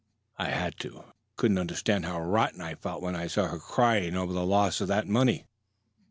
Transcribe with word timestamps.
"I 0.39 0.47
had 0.49 0.79
to. 0.79 0.87
You 0.87 1.13
can't 1.37 1.59
understand 1.59 2.05
how 2.05 2.19
rotten 2.21 2.59
I 2.59 2.73
felt 2.73 3.03
when 3.03 3.15
I 3.15 3.27
saw 3.27 3.49
her 3.49 3.59
crying 3.59 4.15
over 4.15 4.33
the 4.33 4.43
loss 4.43 4.81
of 4.81 4.87
that 4.87 5.07
money. 5.07 5.45